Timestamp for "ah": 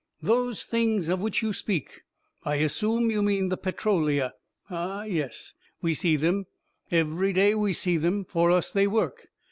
4.67-5.03